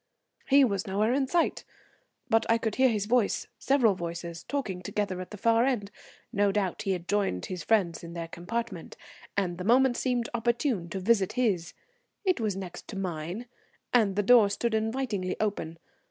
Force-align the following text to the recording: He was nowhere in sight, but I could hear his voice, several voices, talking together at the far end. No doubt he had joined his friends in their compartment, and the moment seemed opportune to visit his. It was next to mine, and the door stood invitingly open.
He 0.49 0.63
was 0.63 0.87
nowhere 0.87 1.13
in 1.13 1.27
sight, 1.27 1.63
but 2.27 2.43
I 2.49 2.57
could 2.57 2.77
hear 2.77 2.89
his 2.89 3.05
voice, 3.05 3.45
several 3.59 3.93
voices, 3.93 4.43
talking 4.43 4.81
together 4.81 5.21
at 5.21 5.29
the 5.29 5.37
far 5.37 5.63
end. 5.63 5.91
No 6.33 6.51
doubt 6.51 6.81
he 6.81 6.93
had 6.93 7.07
joined 7.07 7.45
his 7.45 7.63
friends 7.63 8.03
in 8.03 8.13
their 8.13 8.27
compartment, 8.27 8.97
and 9.37 9.59
the 9.59 9.63
moment 9.63 9.95
seemed 9.97 10.27
opportune 10.33 10.89
to 10.89 10.99
visit 10.99 11.33
his. 11.33 11.75
It 12.25 12.39
was 12.39 12.55
next 12.55 12.87
to 12.87 12.95
mine, 12.97 13.45
and 13.93 14.15
the 14.15 14.23
door 14.23 14.49
stood 14.49 14.73
invitingly 14.73 15.39
open. 15.39 15.77